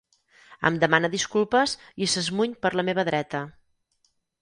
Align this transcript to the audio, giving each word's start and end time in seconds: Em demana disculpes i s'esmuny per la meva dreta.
Em 0.69 0.79
demana 0.83 1.11
disculpes 1.17 1.77
i 2.07 2.09
s'esmuny 2.15 2.59
per 2.65 2.75
la 2.79 2.89
meva 2.91 3.09
dreta. 3.13 3.47